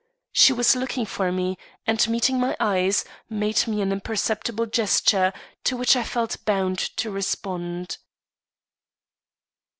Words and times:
She 0.31 0.51
was 0.51 0.75
looking 0.75 1.05
for 1.05 1.31
me, 1.31 1.59
and, 1.85 2.07
meeting 2.09 2.39
my 2.39 2.57
eyes, 2.59 3.05
made 3.29 3.67
me 3.67 3.81
an 3.83 3.91
imperceptible 3.91 4.65
gesture, 4.65 5.31
to 5.65 5.77
which 5.77 5.95
I 5.95 6.03
felt 6.03 6.43
bound 6.43 6.79
to 6.97 7.11
respond. 7.11 7.99